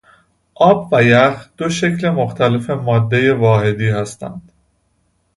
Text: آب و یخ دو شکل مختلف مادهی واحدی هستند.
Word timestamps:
آب 0.55 0.89
و 0.91 1.03
یخ 1.03 1.49
دو 1.57 1.69
شکل 1.69 2.09
مختلف 2.09 2.69
مادهی 2.69 3.29
واحدی 3.29 3.89
هستند. 3.89 4.51